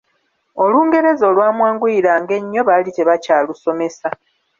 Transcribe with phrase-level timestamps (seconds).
[0.63, 4.07] Olungereza olwamwanguyiranga ennyo baali tebakyalusomesa.